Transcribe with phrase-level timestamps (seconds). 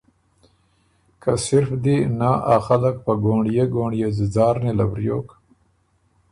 [1.21, 5.27] که صِرف دی نۀ ا خلق په ګونړيې ګونړيې ځُځار نېله وریوک